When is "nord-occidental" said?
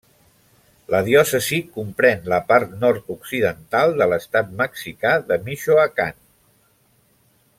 2.85-3.95